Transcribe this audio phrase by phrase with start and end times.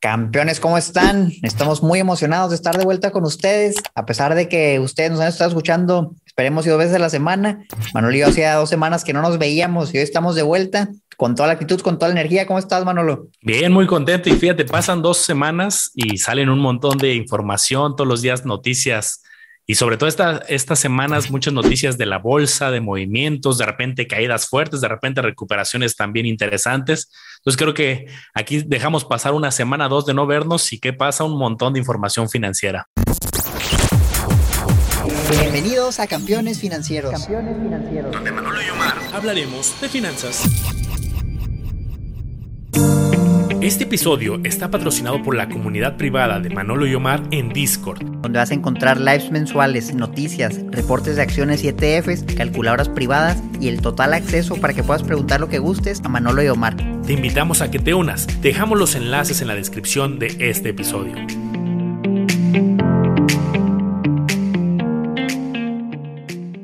[0.00, 1.32] Campeones, ¿cómo están?
[1.42, 5.20] Estamos muy emocionados de estar de vuelta con ustedes, a pesar de que ustedes nos
[5.20, 7.64] han estado escuchando, esperemos dos veces a la semana.
[7.94, 11.48] Manolo hacía dos semanas que no nos veíamos y hoy estamos de vuelta con toda
[11.48, 12.46] la actitud, con toda la energía.
[12.46, 13.26] ¿Cómo estás, Manolo?
[13.42, 18.06] Bien, muy contento y fíjate, pasan dos semanas y salen un montón de información, todos
[18.06, 19.24] los días noticias
[19.70, 24.06] y sobre todo esta, estas semanas, muchas noticias de la bolsa, de movimientos, de repente
[24.06, 27.12] caídas fuertes, de repente recuperaciones también interesantes.
[27.40, 31.24] Entonces creo que aquí dejamos pasar una semana, dos de no vernos y qué pasa,
[31.24, 32.88] un montón de información financiera.
[35.30, 37.12] Bienvenidos a Campeones Financieros.
[37.12, 38.10] Campeones Financieros.
[38.10, 40.48] Donde Manolo y Omar hablaremos de finanzas.
[43.60, 48.38] Este episodio está patrocinado por la comunidad privada de Manolo y Omar en Discord, donde
[48.38, 53.80] vas a encontrar lives mensuales, noticias, reportes de acciones y ETFs, calculadoras privadas y el
[53.80, 56.76] total acceso para que puedas preguntar lo que gustes a Manolo y Omar.
[57.04, 58.28] Te invitamos a que te unas.
[58.40, 61.16] Dejamos los enlaces en la descripción de este episodio.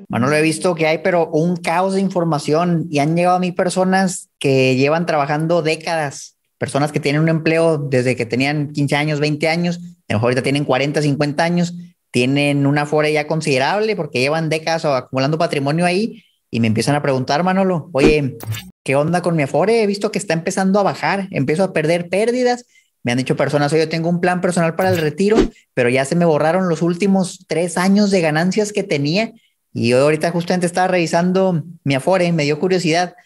[0.08, 3.50] Manolo, he visto que hay, pero un caos de información y han llegado a mí
[3.50, 9.20] personas que llevan trabajando décadas personas que tienen un empleo desde que tenían 15 años,
[9.20, 11.74] 20 años, a lo mejor ahorita tienen 40, 50 años,
[12.10, 17.02] tienen una afore ya considerable porque llevan décadas acumulando patrimonio ahí y me empiezan a
[17.02, 18.36] preguntar, Manolo, oye,
[18.84, 19.82] ¿qué onda con mi afore?
[19.82, 22.66] He visto que está empezando a bajar, empiezo a perder pérdidas.
[23.02, 25.36] Me han dicho personas, oye, yo tengo un plan personal para el retiro,
[25.74, 29.32] pero ya se me borraron los últimos tres años de ganancias que tenía.
[29.72, 33.16] Y yo ahorita justamente estaba revisando mi afore, me dio curiosidad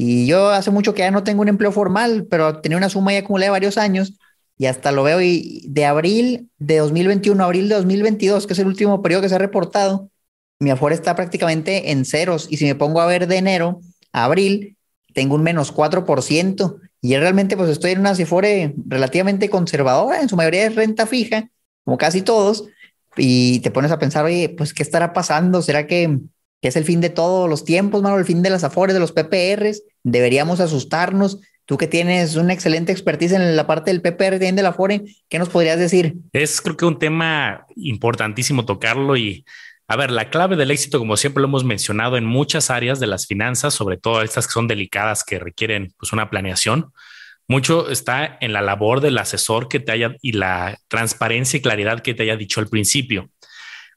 [0.00, 3.12] y yo hace mucho que ya no tengo un empleo formal, pero tenía una suma
[3.12, 4.14] ya acumulada de varios años
[4.56, 8.60] y hasta lo veo y de abril de 2021 a abril de 2022, que es
[8.60, 10.08] el último periodo que se ha reportado,
[10.60, 12.46] mi aforo está prácticamente en ceros.
[12.48, 13.80] Y si me pongo a ver de enero
[14.12, 14.76] a abril,
[15.14, 16.76] tengo un menos 4%.
[17.00, 21.50] Y realmente pues estoy en una Cifore relativamente conservadora, en su mayoría es renta fija,
[21.82, 22.66] como casi todos.
[23.16, 25.60] Y te pones a pensar, oye, pues ¿qué estará pasando?
[25.60, 26.20] ¿Será que
[26.60, 29.00] que es el fin de todos los tiempos, mano, el fin de las afores, de
[29.00, 29.82] los PPRs.
[30.02, 31.40] Deberíamos asustarnos.
[31.64, 35.04] Tú que tienes una excelente expertise en la parte del PPR y de la Afore,
[35.28, 36.14] ¿qué nos podrías decir?
[36.32, 39.44] Es creo que un tema importantísimo tocarlo y
[39.86, 43.06] a ver, la clave del éxito, como siempre lo hemos mencionado en muchas áreas de
[43.06, 46.92] las finanzas, sobre todo estas que son delicadas, que requieren pues una planeación,
[47.48, 52.00] mucho está en la labor del asesor que te haya y la transparencia y claridad
[52.00, 53.30] que te haya dicho al principio.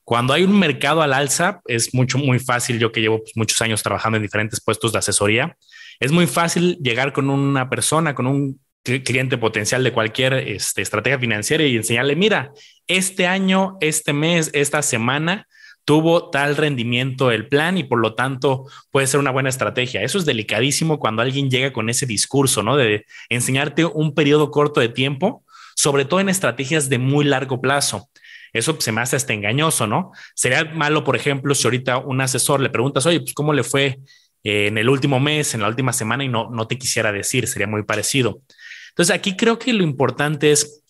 [0.03, 3.61] Cuando hay un mercado al alza, es mucho, muy fácil, yo que llevo pues, muchos
[3.61, 5.57] años trabajando en diferentes puestos de asesoría,
[5.99, 11.19] es muy fácil llegar con una persona, con un cliente potencial de cualquier este, estrategia
[11.19, 12.51] financiera y enseñarle, mira,
[12.87, 15.47] este año, este mes, esta semana
[15.85, 20.01] tuvo tal rendimiento el plan y por lo tanto puede ser una buena estrategia.
[20.03, 22.77] Eso es delicadísimo cuando alguien llega con ese discurso, ¿no?
[22.77, 25.43] De enseñarte un periodo corto de tiempo,
[25.75, 28.09] sobre todo en estrategias de muy largo plazo.
[28.53, 30.11] Eso se me hace hasta engañoso, ¿no?
[30.35, 33.99] Sería malo, por ejemplo, si ahorita un asesor le preguntas, oye, pues cómo le fue
[34.43, 37.47] eh, en el último mes, en la última semana y no, no te quisiera decir,
[37.47, 38.41] sería muy parecido.
[38.89, 40.83] Entonces, aquí creo que lo importante es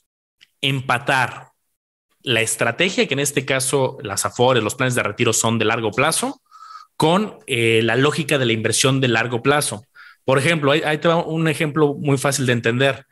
[0.62, 1.50] empatar
[2.24, 5.92] la estrategia, que en este caso las AFORES, los planes de retiro son de largo
[5.92, 6.42] plazo,
[6.96, 9.84] con eh, la lógica de la inversión de largo plazo.
[10.24, 13.06] Por ejemplo, ahí, te va un ejemplo muy fácil de entender.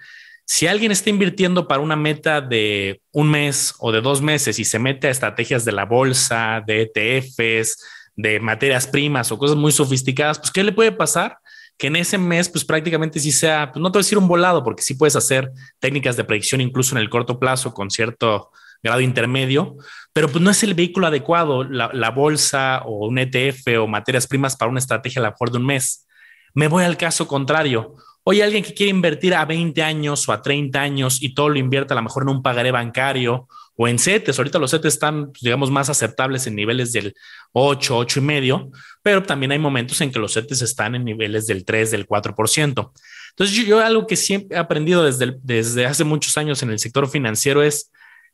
[0.52, 4.66] Si alguien está invirtiendo para una meta de un mes o de dos meses y
[4.66, 7.78] se mete a estrategias de la bolsa, de ETFs,
[8.16, 11.38] de materias primas o cosas muy sofisticadas, pues ¿qué le puede pasar?
[11.78, 14.28] Que en ese mes, pues prácticamente sí sea, pues no te voy a decir un
[14.28, 18.50] volado, porque sí puedes hacer técnicas de predicción incluso en el corto plazo con cierto
[18.82, 19.76] grado intermedio,
[20.14, 24.56] pero pues no es el vehículo adecuado, la, bolsa o un ETF o materias primas
[24.56, 26.08] para una estrategia a la mejor de un mes.
[26.56, 30.42] Me voy al caso contrario Oye, alguien que quiere invertir a 20 años o a
[30.42, 33.98] 30 años y todo lo invierte a lo mejor en un pagaré bancario o en
[33.98, 34.38] CETES.
[34.38, 37.16] Ahorita los CETES están, pues, digamos, más aceptables en niveles del
[37.54, 38.72] 8, 8 y medio,
[39.02, 42.92] pero también hay momentos en que los CETES están en niveles del 3, del 4%.
[43.30, 47.10] Entonces, yo, algo que siempre he aprendido desde, desde hace muchos años en el sector
[47.10, 47.90] financiero es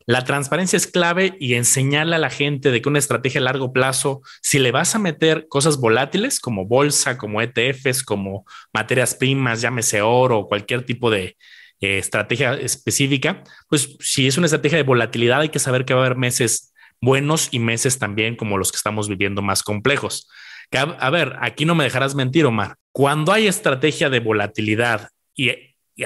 [0.07, 3.73] la transparencia es clave y enseñarle a la gente de que una estrategia a largo
[3.73, 9.61] plazo, si le vas a meter cosas volátiles como bolsa, como ETFs, como materias primas,
[9.61, 11.37] llámese oro o cualquier tipo de
[11.81, 16.03] eh, estrategia específica, pues si es una estrategia de volatilidad hay que saber que va
[16.03, 20.29] a haber meses buenos y meses también como los que estamos viviendo más complejos.
[20.71, 22.75] a, ver, aquí no me dejarás mentir, Omar.
[22.91, 25.51] Cuando hay estrategia de volatilidad y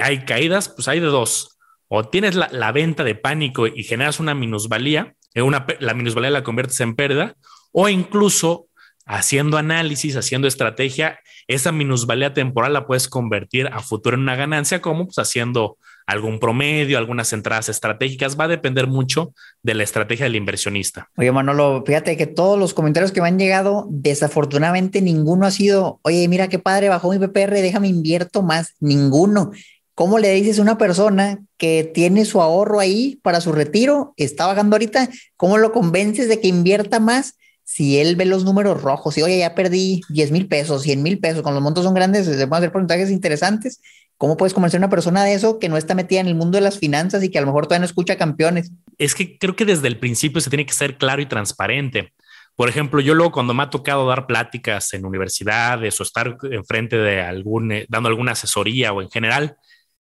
[0.00, 1.59] hay caídas, pues hay de dos
[1.92, 6.44] o tienes la, venta de pánico y generas una minusvalía, eh, una, la minusvalía la
[6.44, 7.34] conviertes en pérdida,
[7.72, 8.68] o incluso
[9.06, 14.80] haciendo análisis, haciendo estrategia, esa minusvalía temporal la puedes convertir a futuro en una ganancia,
[14.80, 18.38] como pues haciendo algún promedio, algunas entradas estratégicas.
[18.38, 19.34] Va a depender mucho
[19.64, 21.08] de la estrategia del inversionista.
[21.16, 25.98] Oye, Manolo, fíjate que todos los comentarios que me han llegado, desafortunadamente ninguno ha sido,
[26.02, 28.74] oye, mira qué padre, bajó mi PPR, déjame invierto más.
[28.78, 29.50] Ninguno.
[30.00, 34.46] ¿Cómo le dices a una persona que tiene su ahorro ahí para su retiro, está
[34.46, 37.34] bajando ahorita, cómo lo convences de que invierta más?
[37.64, 41.18] Si él ve los números rojos y oye, ya perdí 10 mil pesos, 100 mil
[41.18, 43.82] pesos, con los montos son grandes, se pueden hacer porcentajes interesantes.
[44.16, 46.56] ¿Cómo puedes convencer a una persona de eso que no está metida en el mundo
[46.56, 48.72] de las finanzas y que a lo mejor todavía no escucha campeones?
[48.96, 52.14] Es que creo que desde el principio se tiene que ser claro y transparente.
[52.56, 56.96] Por ejemplo, yo luego cuando me ha tocado dar pláticas en universidades o estar enfrente
[56.96, 59.58] de algún, eh, dando alguna asesoría o en general,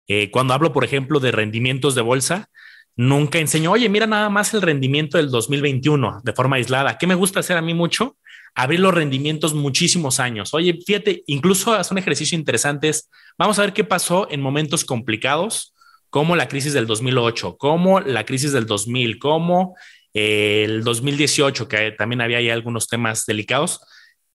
[0.08, 2.48] eh, cuando hablo, por ejemplo, de rendimientos de bolsa,
[2.96, 6.98] nunca enseño, oye, mira nada más el rendimiento del 2021 de forma aislada.
[6.98, 8.16] ¿Qué me gusta hacer a mí mucho?
[8.54, 10.54] Abrir los rendimientos muchísimos años.
[10.54, 12.90] Oye, fíjate, incluso hace un ejercicio interesante.
[13.38, 15.74] vamos a ver qué pasó en momentos complicados,
[16.08, 19.76] como la crisis del 2008, como la crisis del 2000, como
[20.14, 23.80] eh, el 2018, que también había ahí algunos temas delicados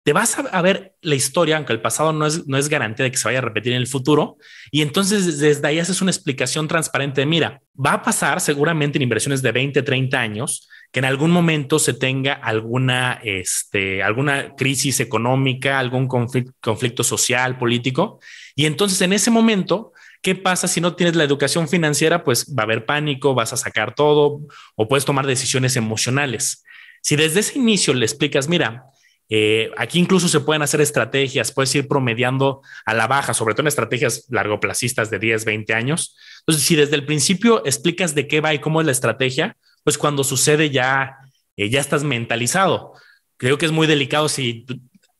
[0.09, 3.11] te vas a, ver la historia, aunque el pasado no es, no es garantía de
[3.11, 4.39] que se vaya a repetir en el futuro.
[4.71, 9.03] Y entonces desde ahí haces una explicación transparente de, mira, va a pasar seguramente en
[9.03, 14.99] inversiones de 20, 30 años que en algún momento se tenga alguna, este, alguna crisis
[15.01, 18.19] económica, algún conflicto, conflicto social, político.
[18.55, 22.25] Y entonces en ese momento, ¿qué pasa si no tienes la educación financiera?
[22.25, 24.41] Pues va a haber pánico, vas a sacar todo
[24.75, 26.65] o puedes tomar decisiones emocionales.
[27.03, 28.87] Si desde ese inicio le explicas, mira,
[29.31, 33.63] eh, aquí incluso se pueden hacer estrategias, puedes ir promediando a la baja, sobre todo
[33.63, 36.17] en estrategias largoplacistas de 10, 20 años.
[36.41, 39.99] Entonces, si desde el principio explicas de qué va y cómo es la estrategia, pues
[39.99, 41.19] cuando sucede ya,
[41.57, 42.95] eh, ya estás mentalizado.
[43.37, 44.67] Creo que es muy delicado si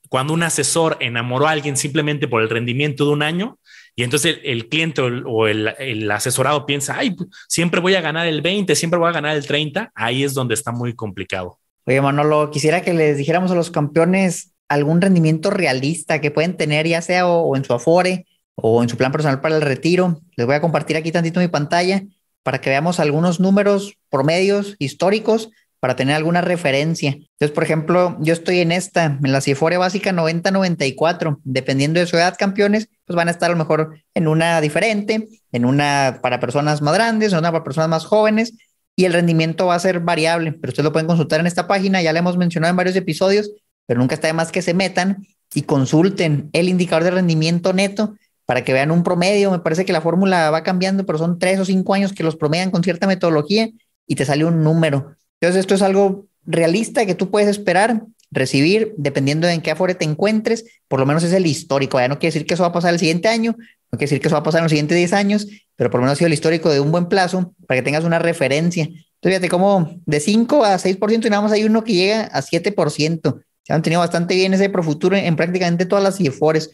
[0.09, 3.59] cuando un asesor enamoró a alguien simplemente por el rendimiento de un año
[3.95, 7.15] y entonces el, cliente o, el, el, asesorado piensa, ay,
[7.47, 10.55] siempre voy a ganar el 20, siempre voy a ganar el 30, ahí es donde
[10.55, 11.59] está muy complicado.
[11.89, 16.87] Oye, Manolo, quisiera que les dijéramos a los campeones algún rendimiento realista que pueden tener,
[16.87, 18.27] ya sea o, en su Afore
[18.57, 20.21] o en su plan personal para el retiro.
[20.37, 22.03] Les voy a compartir aquí tantito mi pantalla
[22.43, 25.49] para que veamos algunos números promedios históricos
[25.81, 27.13] para tener alguna referencia.
[27.13, 32.19] Entonces, por ejemplo, yo estoy en esta, en la Cifore básica 90-94, dependiendo de su
[32.19, 36.39] edad, campeones, pues van a estar a lo mejor en una diferente, en una para
[36.39, 38.53] personas más grandes, en una para personas más jóvenes,
[38.99, 42.03] y el rendimiento va a ser variable, pero ustedes lo pueden consultar en esta página,
[42.03, 43.53] ya le hemos mencionado en varios episodios,
[43.87, 45.25] pero nunca está de más que se metan
[45.55, 49.53] y consulten el indicador de rendimiento neto para que vean un promedio.
[49.53, 52.35] Me parece que la fórmula va cambiando, pero son tres o cinco años que los
[52.35, 53.69] promedian con cierta metodología
[54.05, 55.15] y te sale un número.
[55.41, 58.03] Entonces, esto es algo realista que tú puedes esperar
[58.33, 62.01] recibir, dependiendo de en qué afore te encuentres, por lo menos es el histórico.
[62.01, 63.55] Ya no quiere decir que eso va a pasar el siguiente año,
[63.91, 65.47] no quiere decir que eso va a pasar en los siguientes 10 años,
[65.77, 68.05] pero por lo menos ha sido el histórico de un buen plazo para que tengas
[68.05, 68.85] una referencia.
[68.85, 72.43] Entonces, fíjate cómo de 5 a 6% y nada más hay uno que llega a
[72.43, 73.43] 7%.
[73.63, 76.71] Se han tenido bastante bien ese Profuturo en, en prácticamente todas las IFORES.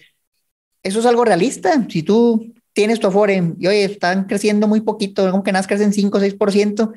[0.83, 1.87] Eso es algo realista.
[1.89, 5.93] Si tú tienes tu Afore y oye, están creciendo muy poquito, como que nada crecen
[5.93, 6.93] 5 o 6%,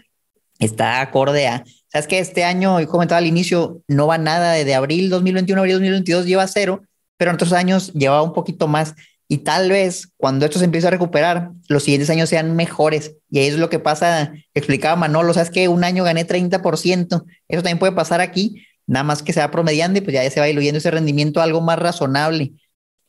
[0.60, 4.75] está acorde a Sabes que este año, yo comentaba al inicio, no va nada de
[4.75, 6.81] abril 2021 a abril 2022 lleva cero,
[7.16, 8.94] pero en otros años llevaba un poquito más.
[9.27, 13.15] Y tal vez cuando esto se empiece a recuperar, los siguientes años sean mejores.
[13.29, 17.62] Y ahí es lo que pasa, explicaba Manolo, sabes que un año gané 30%, eso
[17.62, 20.46] también puede pasar aquí, nada más que se va promediando y pues ya se va
[20.46, 22.53] diluyendo ese rendimiento a algo más razonable.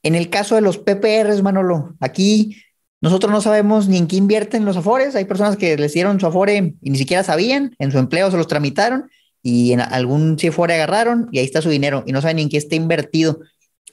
[0.03, 2.57] En el caso de los PPRs, Manolo, aquí
[3.01, 5.15] nosotros no sabemos ni en qué invierten los afores.
[5.15, 8.37] Hay personas que les dieron su afore y ni siquiera sabían, en su empleo se
[8.37, 9.09] los tramitaron
[9.43, 12.49] y en algún afore agarraron y ahí está su dinero y no saben ni en
[12.49, 13.39] qué está invertido.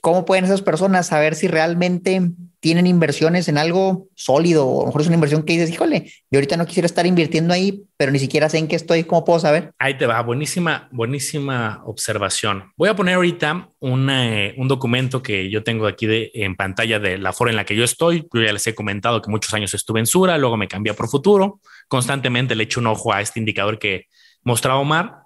[0.06, 4.64] ¿Cómo pueden esas personas saber si realmente tienen inversiones en algo sólido?
[4.64, 7.06] O a lo mejor es una inversión que dices, híjole, yo ahorita no quisiera estar
[7.06, 9.72] invirtiendo ahí, pero ni siquiera sé en qué estoy, ¿cómo puedo saber?
[9.80, 12.70] Ahí te va, buenísima, buenísima observación.
[12.76, 17.18] Voy a poner ahorita eh, un documento que yo tengo aquí de, en pantalla de
[17.18, 18.28] la fora en la que yo estoy.
[18.32, 20.96] Yo ya les he comentado que muchos años estuve en Sura, luego me cambié a
[20.96, 21.58] Profuturo.
[21.88, 24.06] Constantemente le echo un ojo a este indicador que
[24.44, 25.24] mostraba Omar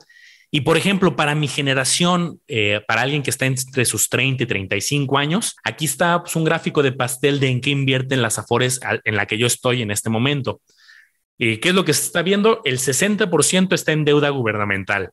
[0.52, 4.47] y por ejemplo, para mi generación, eh, para alguien que está entre sus 30 y
[4.47, 8.80] 35 años, aquí está pues, un gráfico de pastel de en qué invierten las Afores
[9.04, 10.61] en la que yo estoy en este momento.
[11.38, 12.62] ¿Y qué es lo que se está viendo?
[12.64, 15.11] El 60% está en deuda gubernamental,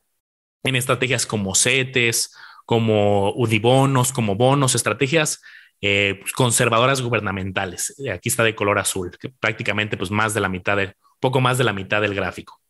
[0.64, 2.34] en estrategias como CETES,
[2.66, 5.40] como UDIBONOS, como bonos, estrategias
[5.80, 7.94] eh, pues, conservadoras gubernamentales.
[8.12, 11.64] Aquí está de color azul, prácticamente pues más de la mitad, de, poco más de
[11.64, 12.60] la mitad del gráfico.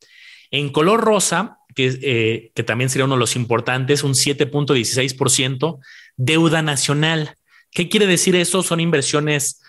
[0.50, 5.78] En color rosa, que, eh, que también sería uno de los importantes, un 7.16%
[6.17, 7.35] deuda nacional.
[7.71, 8.62] ¿Qué quiere decir eso?
[8.62, 9.61] Son inversiones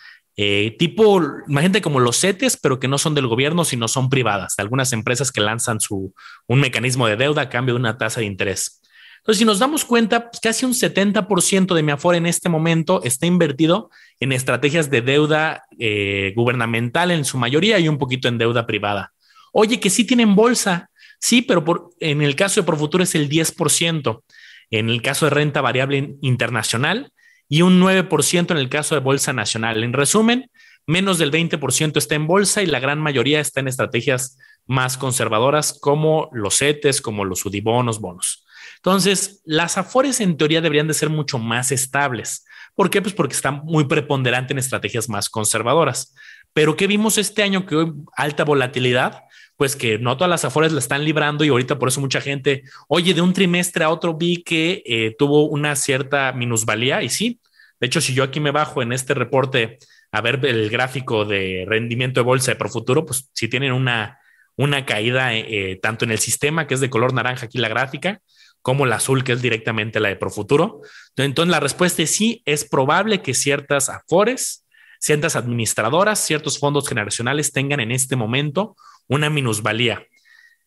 [0.41, 4.55] eh, tipo, imagínate como los CETES, pero que no son del gobierno, sino son privadas,
[4.55, 6.13] de algunas empresas que lanzan su,
[6.47, 8.81] un mecanismo de deuda a cambio de una tasa de interés.
[9.17, 13.01] Entonces, si nos damos cuenta, pues, casi un 70% de mi Afore en este momento
[13.03, 13.89] está invertido
[14.21, 19.11] en estrategias de deuda eh, gubernamental en su mayoría y un poquito en deuda privada.
[19.51, 20.89] Oye, que sí tienen bolsa,
[21.19, 24.23] sí, pero por, en el caso de Profuturo es el 10%,
[24.71, 27.11] en el caso de renta variable internacional
[27.47, 29.83] y un 9% en el caso de bolsa nacional.
[29.83, 30.51] En resumen,
[30.85, 34.37] menos del 20% está en bolsa y la gran mayoría está en estrategias
[34.67, 38.45] más conservadoras como los CETES, como los UDIBONOS, bonos.
[38.77, 42.45] Entonces, las afores en teoría deberían de ser mucho más estables.
[42.75, 43.01] ¿Por qué?
[43.01, 46.15] Pues porque están muy preponderante en estrategias más conservadoras.
[46.53, 47.65] Pero ¿qué vimos este año?
[47.65, 49.23] Que hoy alta volatilidad,
[49.55, 52.63] pues que no todas las afores la están librando y ahorita por eso mucha gente,
[52.87, 57.39] oye, de un trimestre a otro vi que eh, tuvo una cierta minusvalía y sí.
[57.79, 59.77] De hecho, si yo aquí me bajo en este reporte
[60.11, 64.19] a ver el gráfico de rendimiento de bolsa de Profuturo, pues si tienen una,
[64.55, 68.21] una caída eh, tanto en el sistema, que es de color naranja aquí la gráfica,
[68.61, 70.81] como la azul, que es directamente la de Profuturo.
[71.15, 74.65] Entonces, la respuesta es sí, es probable que ciertas afores,
[74.99, 78.75] ciertas administradoras, ciertos fondos generacionales tengan en este momento
[79.07, 80.05] una minusvalía.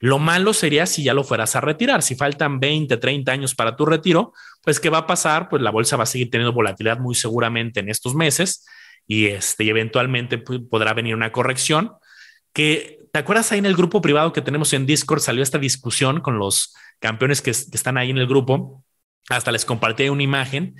[0.00, 2.02] Lo malo sería si ya lo fueras a retirar.
[2.02, 4.32] Si faltan 20, 30 años para tu retiro,
[4.64, 5.48] pues ¿qué va a pasar?
[5.48, 8.66] Pues la bolsa va a seguir teniendo volatilidad muy seguramente en estos meses
[9.06, 11.92] y, este, eventualmente pues, podrá venir una corrección
[12.52, 15.20] que, ¿te acuerdas ahí en el grupo privado que tenemos en Discord?
[15.20, 18.84] Salió esta discusión con los campeones que, están ahí en el grupo,
[19.28, 20.74] hasta les compartí una imagen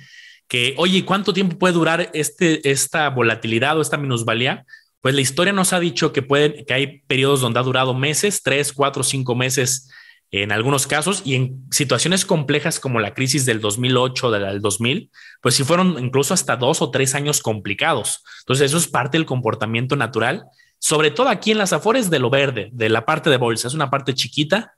[0.53, 4.67] que, oye, ¿cuánto tiempo puede durar este, esta volatilidad o esta minusvalía?
[5.01, 8.43] Pues la historia nos ha dicho que, pueden, que hay periodos donde ha durado meses,
[8.43, 9.89] tres, cuatro, cinco meses
[10.29, 15.09] en algunos casos y en situaciones complejas como la crisis del 2008, del 2000,
[15.41, 18.23] pues sí fueron incluso hasta dos o tres años complicados.
[18.41, 20.43] Entonces eso es parte del comportamiento natural,
[20.77, 23.69] sobre todo aquí en las afores de lo verde, de la parte de bolsa.
[23.69, 24.75] Es una parte chiquita,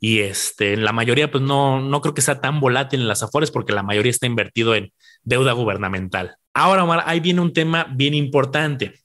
[0.00, 3.22] y este, en la mayoría, pues no, no creo que sea tan volátil en las
[3.22, 6.36] afores porque la mayoría está invertido en deuda gubernamental.
[6.54, 9.00] Ahora, Omar, ahí viene un tema bien importante.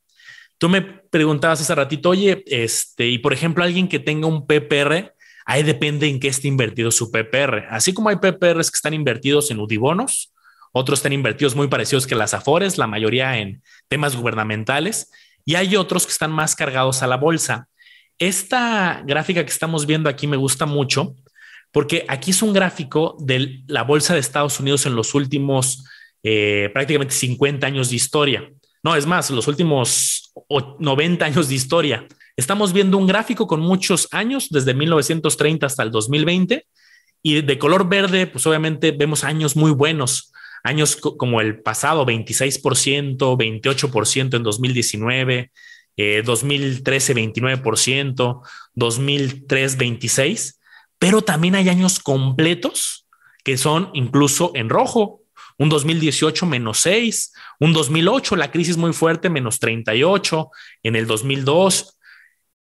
[0.57, 5.13] Tú me preguntabas hace ratito, oye, este, y por ejemplo, alguien que tenga un PPR,
[5.45, 7.67] ahí depende en qué esté invertido su PPR.
[7.69, 10.33] Así como hay PPRs que están invertidos en UDIBONOS,
[10.71, 15.11] otros están invertidos muy parecidos que las Afores, la mayoría en temas gubernamentales,
[15.45, 17.67] y hay otros que están más cargados a la bolsa.
[18.17, 21.15] Esta gráfica que estamos viendo aquí me gusta mucho
[21.73, 25.83] porque aquí es un gráfico de la bolsa de Estados Unidos en los últimos
[26.23, 28.49] eh, prácticamente 50 años de historia.
[28.81, 30.33] No, es más, los últimos
[30.79, 32.07] 90 años de historia.
[32.35, 36.65] Estamos viendo un gráfico con muchos años, desde 1930 hasta el 2020,
[37.21, 43.37] y de color verde, pues obviamente vemos años muy buenos, años como el pasado, 26%,
[43.37, 45.51] 28% en 2019,
[46.25, 48.41] 2013 29%,
[48.73, 50.53] 2003 26%,
[50.97, 53.07] pero también hay años completos
[53.43, 55.22] que son incluso en rojo.
[55.57, 60.49] Un 2018 menos 6, un 2008 la crisis muy fuerte menos 38,
[60.83, 61.97] en el 2002.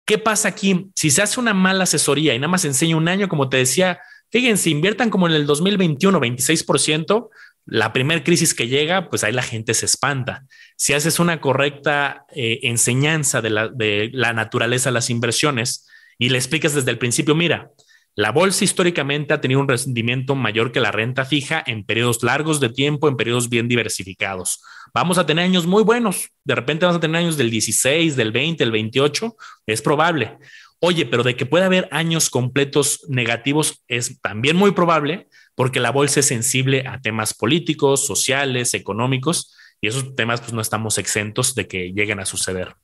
[0.05, 0.91] ¿Qué pasa aquí?
[0.95, 3.99] Si se hace una mala asesoría y nada más enseña un año, como te decía,
[4.31, 7.29] fíjense, inviertan como en el 2021, 26%,
[7.67, 10.47] la primera crisis que llega, pues ahí la gente se espanta.
[10.77, 16.29] Si haces una correcta eh, enseñanza de la, de la naturaleza de las inversiones y
[16.29, 17.73] le explicas desde el principio, mira,
[18.17, 22.61] la bolsa históricamente ha tenido un rendimiento mayor que la renta fija en periodos largos
[22.61, 24.63] de tiempo, en periodos bien diversificados.
[24.95, 26.31] Vamos a tener años muy buenos.
[26.43, 29.37] De repente vamos a tener años del 16, del 20, del 28.
[29.67, 30.39] Es probable.
[30.81, 35.91] Oye, pero de que pueda haber años completos negativos es también muy probable porque la
[35.91, 41.55] bolsa es sensible a temas políticos, sociales, económicos, y esos temas pues no estamos exentos
[41.55, 42.77] de que lleguen a suceder.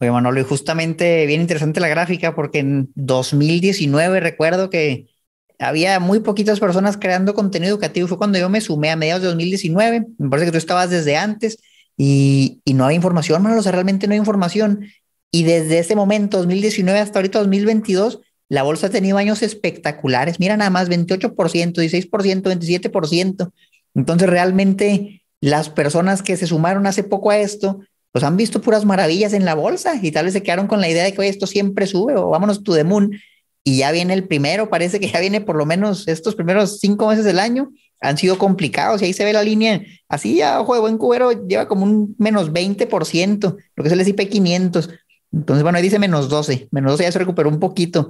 [0.00, 5.08] Oye, Manolo, y justamente bien interesante la gráfica porque en 2019 recuerdo que
[5.58, 8.08] había muy poquitas personas creando contenido educativo.
[8.08, 10.06] Fue cuando yo me sumé a mediados de 2019.
[10.16, 11.58] Me parece que tú estabas desde antes
[11.98, 14.86] y, y no había información, Manolo, o sea, realmente no hay información.
[15.30, 20.40] Y desde ese momento, 2019 hasta ahorita 2022, la bolsa ha tenido años espectaculares.
[20.40, 21.30] Mira nada más, 28%,
[21.74, 23.52] 16%, 27%.
[23.94, 27.80] Entonces realmente las personas que se sumaron hace poco a esto,
[28.12, 30.88] pues han visto puras maravillas en la bolsa y tal vez se quedaron con la
[30.88, 33.12] idea de que esto siempre sube o vámonos to the moon.
[33.62, 37.08] Y ya viene el primero, parece que ya viene por lo menos estos primeros cinco
[37.08, 40.74] meses del año han sido complicados y ahí se ve la línea, así ya, ojo
[40.74, 44.88] de buen cubero, lleva como un menos 20%, lo que es el S&P 500.
[45.32, 48.08] Entonces, bueno, ahí dice menos 12, menos 12 ya se recuperó un poquito,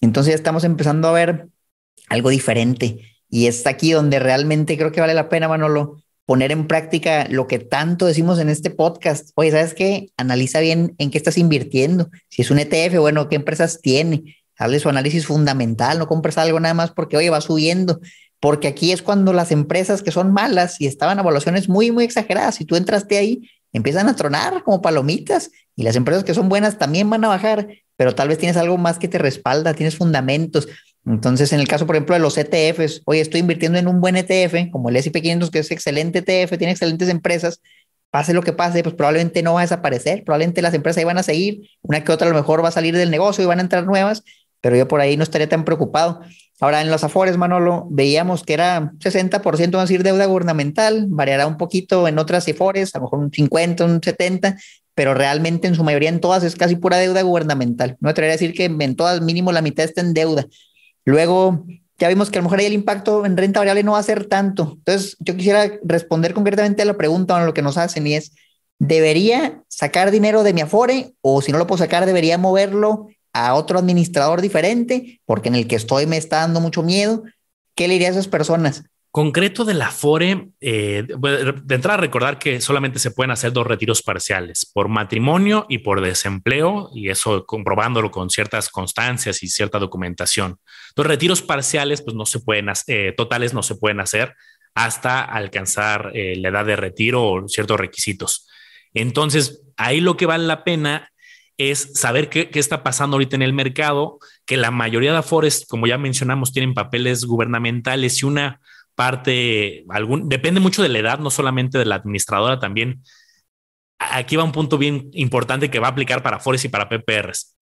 [0.00, 1.48] entonces ya estamos empezando a ver
[2.08, 3.00] algo diferente.
[3.28, 6.01] Y es aquí donde realmente creo que vale la pena, Manolo,
[6.32, 9.32] poner en práctica lo que tanto decimos en este podcast.
[9.34, 10.08] Oye, ¿sabes qué?
[10.16, 12.08] Analiza bien en qué estás invirtiendo.
[12.30, 14.36] Si es un ETF, bueno, ¿qué empresas tiene?
[14.56, 18.00] Hazle su análisis fundamental, no compres algo nada más porque, oye, va subiendo.
[18.40, 22.04] Porque aquí es cuando las empresas que son malas y estaban a evaluaciones muy, muy
[22.04, 26.48] exageradas, si tú entraste ahí, empiezan a tronar como palomitas y las empresas que son
[26.48, 29.98] buenas también van a bajar, pero tal vez tienes algo más que te respalda, tienes
[29.98, 30.66] fundamentos.
[31.04, 34.16] Entonces, en el caso, por ejemplo, de los ETFs, oye, estoy invirtiendo en un buen
[34.16, 37.60] ETF, como el S&P 500, que es excelente ETF, tiene excelentes empresas,
[38.10, 41.18] pase lo que pase, pues probablemente no va a desaparecer, probablemente las empresas ahí van
[41.18, 43.58] a seguir, una que otra a lo mejor va a salir del negocio y van
[43.58, 44.22] a entrar nuevas,
[44.60, 46.20] pero yo por ahí no estaría tan preocupado.
[46.60, 51.48] Ahora, en los Afores, Manolo, veíamos que era 60%, vamos a decir, deuda gubernamental, variará
[51.48, 54.56] un poquito en otras Afores, a lo mejor un 50, un 70,
[54.94, 57.96] pero realmente en su mayoría en todas es casi pura deuda gubernamental.
[58.00, 60.46] No me atrevería a decir que en todas mínimo la mitad está en deuda.
[61.04, 61.66] Luego,
[61.98, 64.02] ya vimos que a lo mejor ahí el impacto en renta variable no va a
[64.02, 64.74] ser tanto.
[64.78, 68.32] Entonces, yo quisiera responder concretamente a la pregunta o lo que nos hacen y es,
[68.78, 73.54] ¿debería sacar dinero de mi Afore o si no lo puedo sacar, debería moverlo a
[73.54, 77.22] otro administrador diferente porque en el que estoy me está dando mucho miedo?
[77.74, 78.84] ¿Qué le diría a esas personas?
[79.12, 84.02] Concreto de la FORE, eh, de entrada recordar que solamente se pueden hacer dos retiros
[84.02, 90.56] parciales, por matrimonio y por desempleo, y eso comprobándolo con ciertas constancias y cierta documentación.
[90.96, 94.34] Los retiros parciales, pues no se pueden, eh, totales no se pueden hacer
[94.74, 98.48] hasta alcanzar eh, la edad de retiro o ciertos requisitos.
[98.94, 101.10] Entonces, ahí lo que vale la pena
[101.58, 105.66] es saber qué, qué, está pasando ahorita en el mercado, que la mayoría de Afores,
[105.68, 108.60] como ya mencionamos, tienen papeles gubernamentales y una
[108.94, 113.02] parte, algún, depende mucho de la edad, no solamente de la administradora, también.
[113.98, 117.56] Aquí va un punto bien importante que va a aplicar para Forex y para PPRs.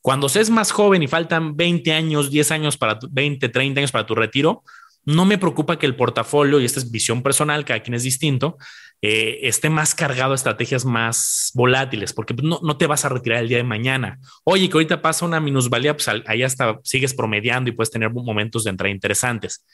[0.00, 3.80] Cuando se es más joven y faltan 20 años, 10 años para tu, 20, 30
[3.80, 4.62] años para tu retiro,
[5.04, 8.58] no me preocupa que el portafolio, y esta es visión personal, cada quien es distinto,
[9.00, 13.42] eh, esté más cargado a estrategias más volátiles, porque no, no, te vas a retirar
[13.42, 14.18] el día de mañana.
[14.44, 18.64] Oye, que ahorita pasa una minusvalía, pues ahí hasta sigues promediando y puedes tener momentos
[18.64, 19.64] de entrada interesantes.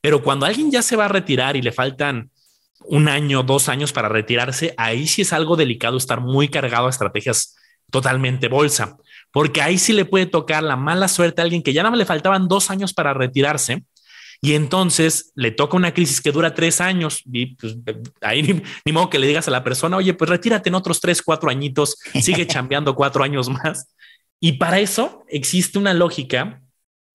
[0.00, 2.30] Pero cuando alguien ya se va a retirar y le faltan
[2.80, 6.90] un año, dos años para retirarse, ahí sí es algo delicado estar muy cargado a
[6.90, 7.56] estrategias
[7.90, 8.96] totalmente bolsa,
[9.32, 11.98] porque ahí sí le puede tocar la mala suerte a alguien que ya nada más
[11.98, 13.84] le faltaban dos años para retirarse
[14.44, 17.76] y entonces le toca una crisis que dura tres años y pues
[18.20, 21.00] ahí ni, ni, modo que le digas a la persona, oye, pues retírate en otros
[21.00, 23.94] tres, cuatro añitos, sigue chambeando cuatro años más.
[24.40, 26.60] Y para eso existe una lógica,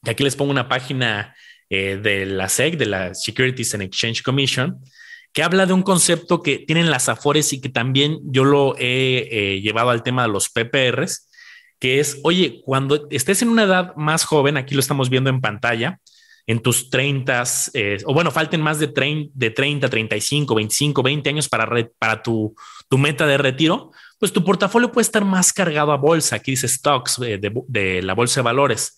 [0.06, 1.36] que aquí les pongo una página
[1.70, 4.80] eh, de la SEC, de la Securities and Exchange Commission,
[5.34, 9.28] que habla de un concepto que tienen las AFORES y que también yo lo he
[9.30, 11.27] eh, llevado al tema de los PPRs,
[11.80, 15.42] que es, oye, cuando estés en una edad más joven, aquí lo estamos viendo en
[15.42, 16.00] pantalla,
[16.48, 18.88] en tus 30, eh, o bueno, falten más de,
[19.34, 22.56] de 30, 35, 25, 20 años para, tu,
[22.98, 26.38] meta de retiro, pues tu portafolio puede estar más cargado a bolsa.
[26.38, 28.98] Aquí dice stocks de, de, de la bolsa de valores.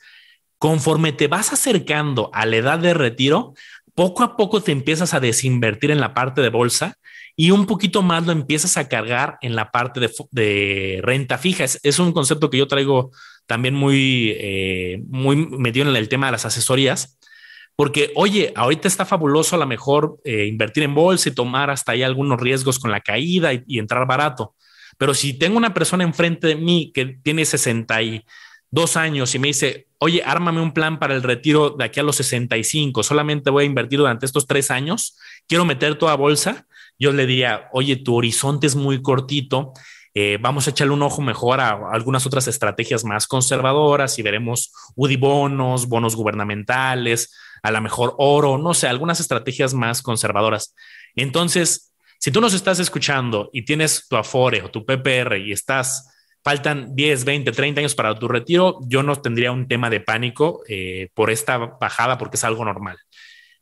[0.60, 3.56] Conforme te vas acercando a la edad de retiro,
[3.96, 6.99] poco a poco te empiezas a desinvertir en la parte de bolsa
[7.42, 11.64] y un poquito más lo empiezas a cargar en la parte de, renta fija.
[11.64, 13.12] Es, un concepto que yo traigo
[13.46, 17.18] también muy, eh, muy metido en el tema de las asesorías,
[17.78, 21.94] porque oye, ahorita está fabuloso a lo mejor eh, invertir en bolsa y tomar hasta
[21.94, 24.54] ahí algunos riesgos con la caída y, y entrar barato.
[24.98, 28.26] Pero si tengo una persona enfrente de mí que tiene 60 y
[28.70, 32.04] dos años y me dice, oye, ármame un plan para el retiro de aquí a
[32.04, 36.68] los 65, solamente voy a invertir durante estos tres años, quiero meter toda bolsa,
[37.00, 39.74] yo le diría, oye, tu horizonte es muy cortito,
[40.14, 44.74] eh, vamos a echarle un ojo mejor a algunas otras estrategias más conservadoras y veremos
[44.96, 47.34] UDI bonos, bonos gubernamentales,
[47.64, 50.76] a lo mejor oro, no sé, algunas estrategias más conservadoras.
[51.16, 56.10] Entonces, si tú nos estás escuchando y tienes tu Afore o tu PPR y estás
[56.44, 60.62] faltan 10, 20, 30 años para tu retiro, yo no tendría un tema de pánico
[60.68, 62.98] eh, por esta bajada porque es algo normal.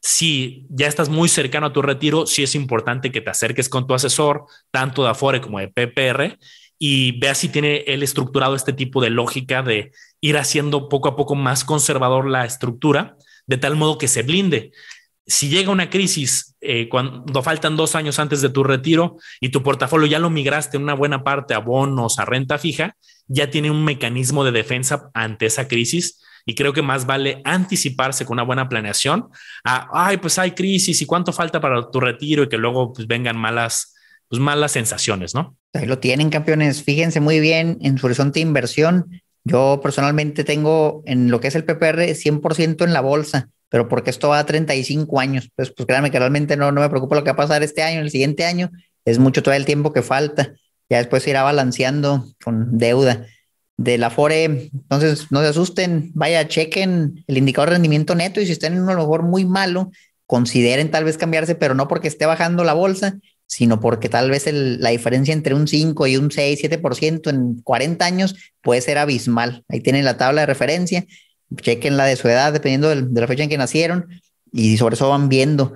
[0.09, 3.87] Si ya estás muy cercano a tu retiro, sí es importante que te acerques con
[3.87, 6.39] tu asesor, tanto de Afore como de PPR,
[6.79, 9.91] y veas si tiene él estructurado este tipo de lógica de
[10.21, 13.17] ir haciendo poco a poco más conservador la estructura,
[13.47, 14.71] de tal modo que se blinde
[15.27, 19.61] si llega una crisis eh, cuando faltan dos años antes de tu retiro y tu
[19.61, 22.95] portafolio ya lo migraste en una buena parte a bonos, a renta fija,
[23.27, 26.21] ya tiene un mecanismo de defensa ante esa crisis.
[26.47, 29.27] Y creo que más vale anticiparse con una buena planeación
[29.63, 33.07] a, ay, pues hay crisis y cuánto falta para tu retiro y que luego pues,
[33.07, 33.93] vengan malas,
[34.27, 35.55] pues, malas sensaciones, ¿no?
[35.73, 36.81] Ahí lo tienen, campeones.
[36.81, 39.21] Fíjense muy bien en su horizonte de inversión.
[39.43, 44.09] Yo personalmente tengo en lo que es el PPR 100% en la bolsa pero porque
[44.09, 45.49] esto va a 35 años.
[45.55, 47.83] Pues, pues créanme que realmente no, no me preocupa lo que va a pasar este
[47.83, 48.71] año, el siguiente año,
[49.05, 50.53] es mucho todo el tiempo que falta.
[50.89, 53.25] Ya después se irá balanceando con deuda
[53.77, 54.43] de la FORE.
[54.73, 58.81] Entonces, no se asusten, vaya, chequen el indicador de rendimiento neto y si están en
[58.81, 59.91] un mejor muy malo,
[60.25, 64.45] consideren tal vez cambiarse, pero no porque esté bajando la bolsa, sino porque tal vez
[64.51, 69.63] la diferencia entre un 5 y un 6, 7% en 40 años puede ser abismal.
[69.69, 71.05] Ahí tienen la tabla de referencia,
[71.55, 74.07] chequen la de su edad, dependiendo de, la fecha en que nacieron,
[74.51, 75.73] y sobre eso van viendo.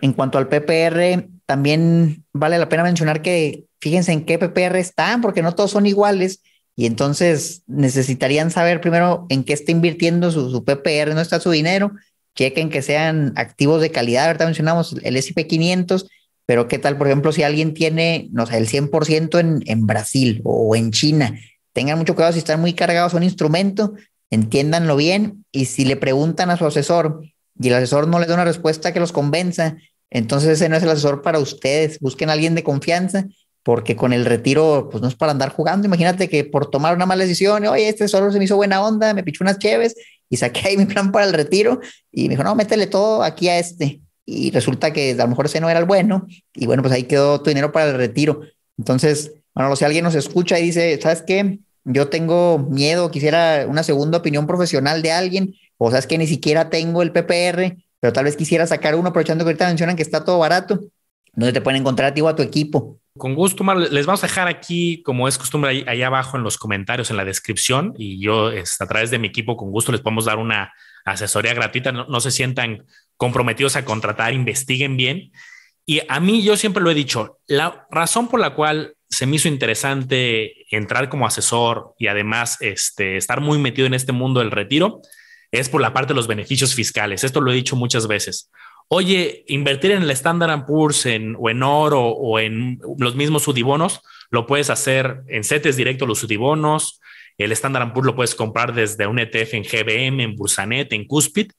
[0.00, 5.20] En cuanto al PPR, también vale la pena mencionar que fíjense en qué PPR están,
[5.20, 6.40] porque no todos son iguales
[6.80, 11.92] y entonces necesitarían saber primero en qué está invirtiendo su, PPR, no está su dinero.
[12.34, 14.28] Chequen que sean activos de calidad.
[14.28, 16.08] Ahorita mencionamos el SP 500,
[16.46, 20.40] pero qué tal, por ejemplo, si alguien tiene, no sé, el 100% en, en Brasil
[20.42, 21.38] o en China.
[21.74, 23.92] Tengan mucho cuidado si están muy cargados a un instrumento,
[24.30, 25.44] entiéndanlo bien.
[25.52, 27.20] Y si le preguntan a su asesor
[27.60, 29.76] y el asesor no le da una respuesta que los convenza,
[30.08, 31.98] entonces ese no es el asesor para ustedes.
[32.00, 33.26] Busquen a alguien de confianza
[33.62, 35.86] porque con el retiro, pues no es para andar jugando.
[35.86, 39.12] Imagínate que por tomar una mala decisión, oye, este solo se me hizo buena onda,
[39.14, 39.94] me pichó unas cheves
[40.28, 43.48] y saqué ahí mi plan para el retiro y me dijo, no, métele todo aquí
[43.48, 44.00] a este.
[44.24, 47.04] Y resulta que a lo mejor ese no era el bueno y bueno, pues ahí
[47.04, 48.40] quedó tu dinero para el retiro.
[48.78, 51.58] Entonces, bueno, si alguien nos escucha y dice, ¿sabes qué?
[51.84, 56.70] Yo tengo miedo, quisiera una segunda opinión profesional de alguien, o sabes que ni siquiera
[56.70, 60.24] tengo el PPR, pero tal vez quisiera sacar uno aprovechando que ahorita mencionan que está
[60.24, 60.80] todo barato,
[61.32, 62.98] ¿dónde te pueden encontrar a ti o a tu equipo?
[63.20, 63.62] Con gusto.
[63.74, 67.24] Les vamos a dejar aquí, como es costumbre, ahí, abajo en los comentarios, en la
[67.26, 70.72] descripción, y yo a través de mi equipo, con gusto, les podemos dar una
[71.04, 71.92] asesoría gratuita.
[71.92, 72.86] No, se sientan
[73.18, 75.32] comprometidos a contratar, investiguen bien.
[75.84, 79.36] Y a mí, yo siempre lo he dicho, la razón por la cual se me
[79.36, 84.50] hizo interesante entrar como asesor y además este, estar muy metido en este mundo del
[84.50, 85.02] retiro
[85.50, 87.22] es por la parte de los beneficios fiscales.
[87.22, 88.50] Esto lo he dicho muchas veces
[88.92, 94.00] oye, invertir en el Standard Poor's en, o en oro o en los mismos sudibonos,
[94.30, 97.00] lo puedes hacer en CETES directo los sudibonos.
[97.38, 101.52] El Standard Poor's lo puedes comprar desde un ETF en GBM, en Bursanet, en Cuspid,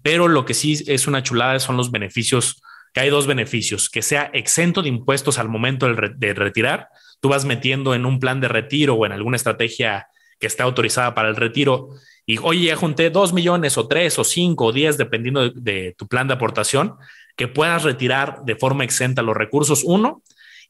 [0.00, 2.62] pero lo que sí es una chulada son los beneficios,
[2.94, 6.90] que hay dos beneficios, que sea exento de impuestos al momento de retirar.
[7.20, 10.06] Tú vas metiendo en un plan de retiro o en alguna estrategia
[10.38, 11.88] que esté autorizada para el retiro
[12.26, 16.08] y oye, ya junté dos millones o tres o cinco o diez, dependiendo de, tu
[16.08, 16.96] plan de aportación,
[17.36, 20.22] que puedas retirar de forma exenta los recursos, uno,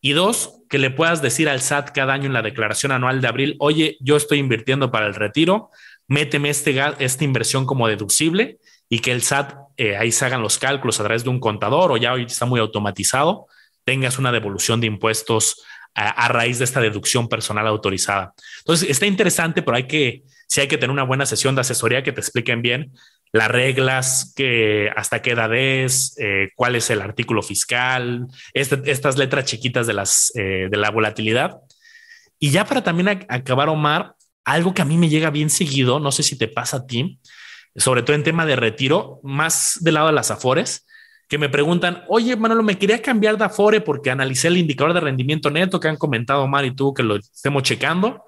[0.03, 3.29] y dos, que le puedas decir al SAT cada año en la declaración anual de
[3.29, 5.71] abril, oye, yo estoy invirtiendo para el retiro,
[6.07, 8.59] méteme este, esta inversión como deducible
[8.90, 11.90] y que el SAT eh, ahí se hagan los cálculos a través de un contador
[11.90, 13.47] o ya hoy está muy automatizado,
[13.85, 15.62] tengas una devolución de impuestos
[15.97, 18.35] a, raíz de esta deducción personal autorizada.
[18.59, 22.03] Entonces, está interesante, pero hay que, sí hay que tener una buena sesión de asesoría
[22.03, 22.93] que te expliquen bien
[23.33, 29.17] las reglas, que, hasta qué edad es, eh, cuál es el artículo fiscal, este, estas
[29.17, 31.57] letras chiquitas de, las, eh, de la volatilidad.
[32.39, 36.13] Y ya para también acabar, Omar, algo que a mí me llega bien seguido, no
[36.13, 37.21] sé si te pasa a ti,
[37.75, 40.87] sobre todo en tema de retiro, más del lado de las afores,
[41.29, 45.01] que me preguntan, oye, Manolo, me quería cambiar de Afore porque analicé el indicador de
[45.01, 48.25] rendimiento neto que han comentado Omar y tú que lo estemos checando.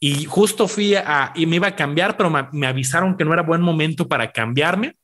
[0.00, 3.42] Y justo fui a, y me iba a cambiar, pero me, avisaron que no era
[3.42, 4.96] buen momento para cambiarme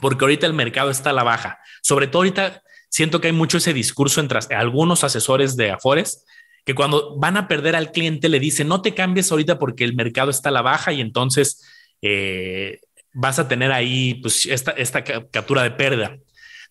[0.00, 1.58] porque ahorita el mercado está a la baja.
[1.82, 6.24] Sobre todo ahorita siento que hay mucho ese discurso entre algunos asesores de Afores
[6.64, 9.94] que cuando van a perder al cliente le dicen, no te cambies ahorita porque el
[9.94, 11.66] mercado está a la baja y entonces
[12.02, 12.80] eh,
[13.12, 16.16] vas a tener ahí pues, esta, esta captura de pérdida.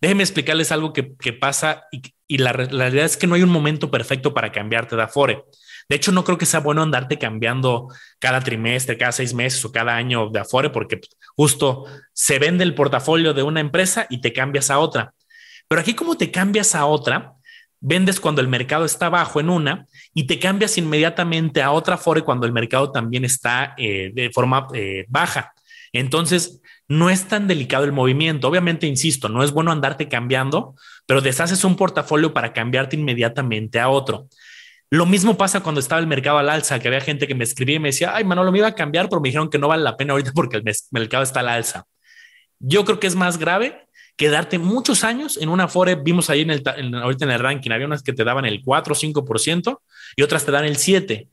[0.02, 4.34] Déjenme explicarles algo que, pasa y, la, realidad es que no hay un momento perfecto
[4.34, 5.44] para cambiarte de Afore.
[5.90, 7.88] De hecho, no creo que sea bueno andarte cambiando
[8.20, 11.02] cada trimestre, cada seis meses o cada año de Afore, porque
[11.36, 15.14] justo se vende el portafolio de una empresa y te cambias a otra.
[15.68, 17.34] Pero aquí, como te cambias a otra,
[17.82, 22.22] vendes cuando el mercado está bajo en una y te cambias inmediatamente a otra Afore
[22.22, 25.54] cuando el mercado también está eh, de forma eh, baja.
[25.92, 28.48] Entonces, no es tan delicado el movimiento.
[28.48, 30.76] Obviamente, insisto, no es bueno andarte cambiando,
[31.06, 34.28] pero deshaces un portafolio para cambiarte inmediatamente a otro.
[34.90, 37.76] Lo mismo pasa cuando estaba el mercado al alza, que había gente que me escribía
[37.76, 39.84] y me decía, ay, Manolo, me iba a cambiar, pero me dijeron que no vale
[39.84, 41.86] la pena ahorita porque el mercado está al alza.
[42.58, 45.94] Yo creo que es más grave quedarte muchos años en una Afore.
[45.94, 46.64] Vimos ahí en el,
[46.96, 49.80] ahorita en el ranking, había unas que te daban el 4 o 5%
[50.16, 51.30] y otras te dan el 7%.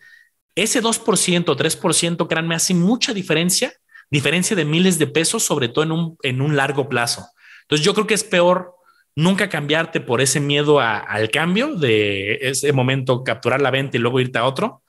[0.54, 3.72] Ese 2%, 3%, créanme, hace mucha diferencia
[4.10, 7.26] diferencia de miles de pesos, sobre todo en un, en un largo plazo.
[7.62, 8.74] Entonces yo creo que es peor
[9.16, 14.20] nunca cambiarte por ese miedo al cambio de ese momento capturar la venta y luego
[14.20, 14.82] irte a otro,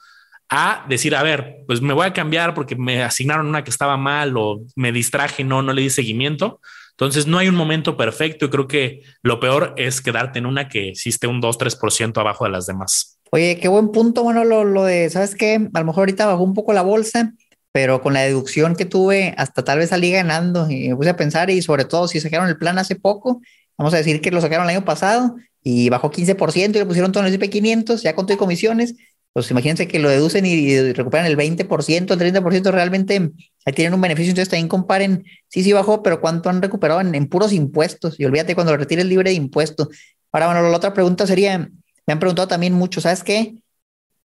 [0.50, 3.98] a decir, a ver, pues me voy a cambiar porque me asignaron una que estaba
[3.98, 6.60] mal o me distraje, no, no le di seguimiento.
[6.92, 10.68] Entonces no hay un momento perfecto y creo que lo peor es quedarte en una
[10.68, 13.20] que existe un 2-3% abajo de las demás.
[13.32, 15.70] Oye, qué buen punto, bueno, lo, de, ¿sabes qué?
[15.74, 17.34] A lo mejor ahorita bajó un poco la bolsa,
[17.72, 21.16] pero con la deducción que tuve, hasta tal vez salí ganando y me puse a
[21.16, 23.42] pensar y sobre todo si sacaron el plan hace poco,
[23.78, 27.12] vamos a decir que lo sacaron el año pasado y bajó 15% y le pusieron
[27.12, 28.96] todo en el SP500, ya con comisiones,
[29.38, 33.32] pues imagínense que lo deducen y, recuperan el 20%, el 30%, realmente
[33.66, 37.28] ahí tienen un beneficio, entonces también comparen, sí, sí bajó, pero ¿cuánto han recuperado en,
[37.28, 38.20] puros impuestos?
[38.20, 39.90] Y olvídate cuando lo retires libre de impuestos.
[40.32, 43.54] Ahora, bueno, la otra pregunta sería, me han preguntado también mucho, ¿sabes qué?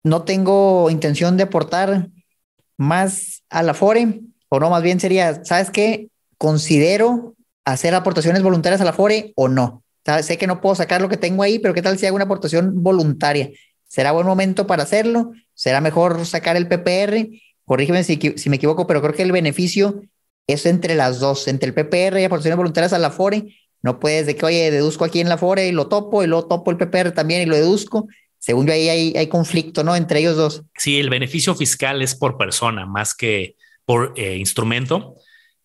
[0.03, 2.09] No tengo intención de aportar
[2.79, 6.07] más a la FORE, o no, más bien sería, ¿sabes qué?
[6.37, 9.83] Considero hacer aportaciones voluntarias a la FORE o no.
[10.23, 12.23] Sé que no puedo sacar lo que tengo ahí, pero ¿qué tal si hago una
[12.23, 13.49] aportación voluntaria?
[13.85, 15.33] ¿Será buen momento para hacerlo?
[15.53, 17.27] ¿Será mejor sacar el PPR?
[17.65, 18.17] Corrígeme si,
[18.49, 20.01] me equivoco, pero creo que el beneficio
[20.47, 23.55] es entre las dos, entre el PPR y aportaciones voluntarias a la FORE.
[23.81, 26.47] No puedes de que, oye, deduzco aquí en la FORE y lo topo, y luego
[26.47, 28.07] topo el PPR también y lo deduzco.
[28.39, 29.95] Según yo, ahí hay, hay conflicto, ¿no?
[29.95, 30.63] Entre ellos dos.
[30.77, 35.15] Sí, el beneficio fiscal es por persona más que por eh, instrumento.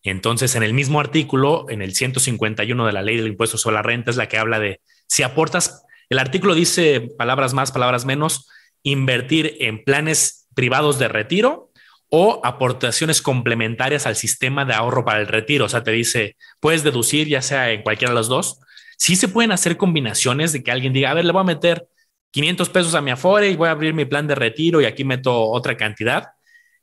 [0.02, 3.82] Entonces, en el mismo artículo, en el 151 de la ley del impuesto sobre la
[3.82, 8.48] renta, es la que habla de si aportas el artículo dice, palabras más, palabras menos,
[8.82, 11.70] invertir en planes privados de retiro
[12.10, 15.64] o aportaciones complementarias al sistema de ahorro para el retiro.
[15.64, 18.60] O sea, te dice, puedes deducir ya sea en cualquiera de los dos.
[18.98, 21.88] Sí se pueden hacer combinaciones de que alguien diga, a ver, le voy a meter
[22.34, 25.04] 500 pesos a mi Afore y voy a abrir mi plan de retiro y aquí
[25.04, 26.30] meto otra cantidad.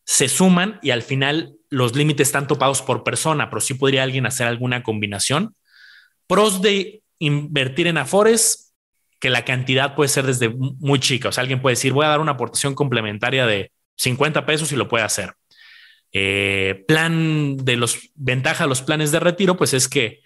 [0.06, 4.26] Se suman y al final los límites están topados por persona, pero sí podría alguien
[4.26, 5.58] hacer alguna combinación.
[6.26, 8.74] Pros de invertir en Afores,
[9.20, 11.28] que la cantidad puede ser desde muy chica.
[11.28, 14.78] O sea, alguien puede decir, voy a dar una aportación complementaria de 50 pesos y
[14.78, 15.34] lo puede hacer.
[16.14, 20.22] Eh, plan de los ventaja de los planes de retiro, pues es que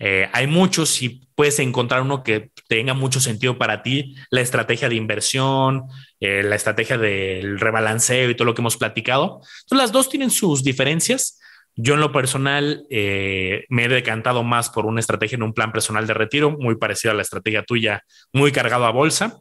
[0.00, 4.88] eh, hay muchos y puedes encontrar uno que tenga mucho sentido para ti, la estrategia
[4.88, 5.84] de inversión,
[6.20, 9.40] eh, la estrategia del rebalanceo y todo lo que hemos platicado.
[9.62, 11.38] Entonces, las dos tienen sus diferencias.
[11.76, 15.70] Yo en lo personal eh, me he decantado más por una estrategia en un plan
[15.70, 19.40] personal de retiro, muy parecida a la estrategia tuya, muy cargado a bolsa.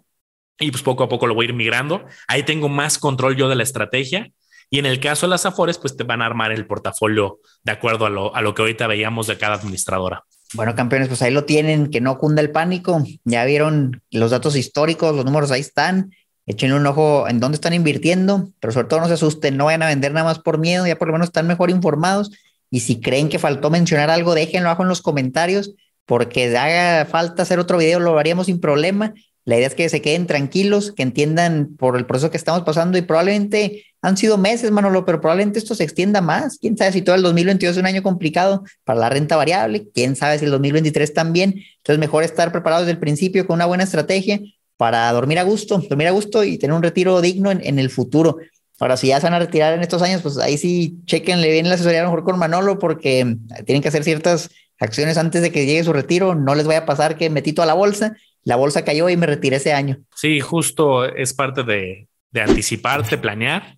[0.59, 2.05] Y pues poco a poco lo voy a ir migrando.
[2.27, 4.29] Ahí tengo más control yo de la estrategia.
[4.69, 7.71] Y en el caso de las Afores, pues te van a armar el portafolio de
[7.71, 10.25] acuerdo a lo, a lo que ahorita veíamos de cada administradora.
[10.53, 13.03] Bueno, campeones, pues ahí lo tienen, que no cunda el pánico.
[13.23, 16.11] Ya vieron los datos históricos, los números ahí están.
[16.47, 19.83] Echen un ojo en dónde están invirtiendo, pero sobre todo no se asusten, no vayan
[19.83, 22.31] a vender nada más por miedo, ya por lo menos están mejor informados.
[22.71, 25.75] Y si creen que faltó mencionar algo, déjenlo abajo en los comentarios,
[26.07, 29.13] porque haga falta hacer otro video, lo haríamos sin problema.
[29.49, 32.99] La idea es que se queden tranquilos, que entiendan por el proceso que estamos pasando
[32.99, 36.59] y probablemente han sido meses, Manolo, pero probablemente esto se extienda más.
[36.59, 40.15] Quién sabe si todo el 2022 es un año complicado para la renta variable, quién
[40.15, 41.55] sabe si el 2023 también.
[41.77, 44.39] Entonces, mejor estar preparados desde el principio con una buena estrategia
[44.77, 48.37] para dormir a gusto, dormir a gusto y tener un retiro digno en, el futuro.
[48.79, 51.67] Ahora, si ya se van a retirar en estos años, pues ahí sí chequenle bien
[51.69, 53.35] la asesoría a lo mejor con Manolo, porque
[53.65, 56.35] tienen que hacer ciertas acciones antes de que llegue su retiro.
[56.35, 59.25] No les vaya a pasar que metí toda la bolsa, la bolsa cayó y me
[59.25, 59.97] retiré ese año.
[60.15, 63.77] Sí, justo es parte de, de anticiparte, planear.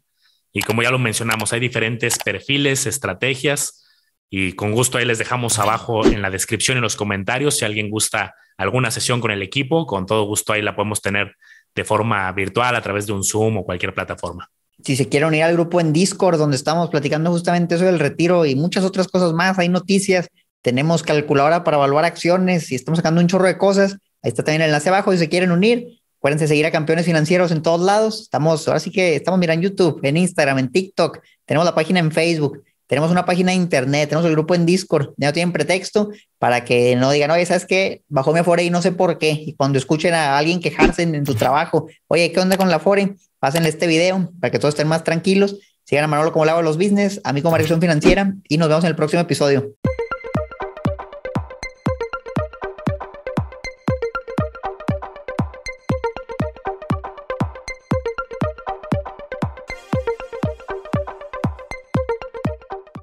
[0.54, 3.86] Y como ya lo mencionamos, hay diferentes perfiles, estrategias.
[4.30, 7.90] Y con gusto ahí les dejamos abajo en la descripción y los comentarios si alguien
[7.90, 11.36] gusta alguna sesión con el equipo, con todo gusto ahí la podemos tener
[11.76, 14.50] de forma virtual a través de un Zoom o cualquier plataforma.
[14.84, 18.46] Si se quiere unir al grupo en Discord, donde estamos platicando justamente eso del retiro
[18.46, 20.28] y muchas otras cosas más, hay noticias,
[20.62, 23.98] tenemos calculadora para evaluar acciones y estamos sacando un chorro de cosas.
[24.24, 26.00] Ahí está también el enlace abajo si se quieren unir.
[26.20, 28.22] Acuérdense seguir a campeones financieros en todos lados.
[28.22, 31.20] Estamos, ahora sí que estamos mirando en YouTube, en Instagram, en TikTok.
[31.46, 32.64] Tenemos la página en Facebook.
[32.92, 36.66] Tenemos una página de internet, tenemos el grupo en Discord, ya no tienen pretexto para
[36.66, 38.02] que no digan, oye, ¿sabes qué?
[38.10, 39.32] Bajó mi Afore y no sé por qué.
[39.32, 43.16] Y cuando escuchen a alguien quejarse en, su trabajo, oye, ¿qué onda con la Afore?
[43.40, 45.56] Pásenle este video para que todos estén más tranquilos.
[45.86, 48.68] Sigan a Manolo como le hago los business, a mí como Dirección Financiera y nos
[48.68, 49.72] vemos en el próximo episodio.